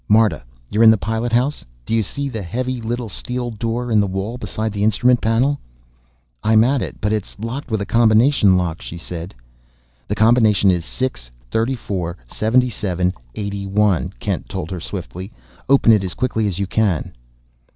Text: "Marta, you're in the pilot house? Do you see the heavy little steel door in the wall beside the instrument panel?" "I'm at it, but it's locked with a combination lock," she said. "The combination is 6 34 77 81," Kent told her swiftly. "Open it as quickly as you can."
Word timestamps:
"Marta, 0.09 0.41
you're 0.67 0.81
in 0.81 0.89
the 0.89 0.97
pilot 0.97 1.31
house? 1.31 1.63
Do 1.85 1.93
you 1.93 2.01
see 2.01 2.27
the 2.27 2.41
heavy 2.41 2.81
little 2.81 3.07
steel 3.07 3.51
door 3.51 3.91
in 3.91 3.99
the 3.99 4.07
wall 4.07 4.39
beside 4.39 4.71
the 4.73 4.83
instrument 4.83 5.21
panel?" 5.21 5.59
"I'm 6.43 6.63
at 6.63 6.81
it, 6.81 6.95
but 6.99 7.13
it's 7.13 7.37
locked 7.37 7.69
with 7.69 7.81
a 7.83 7.85
combination 7.85 8.57
lock," 8.57 8.81
she 8.81 8.97
said. 8.97 9.35
"The 10.07 10.15
combination 10.15 10.71
is 10.71 10.85
6 10.85 11.29
34 11.51 12.17
77 12.25 13.13
81," 13.35 14.13
Kent 14.19 14.49
told 14.49 14.71
her 14.71 14.79
swiftly. 14.79 15.31
"Open 15.69 15.91
it 15.91 16.03
as 16.03 16.15
quickly 16.15 16.47
as 16.47 16.57
you 16.57 16.65
can." 16.65 17.13